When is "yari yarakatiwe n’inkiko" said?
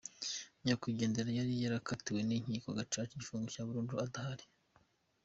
1.39-2.67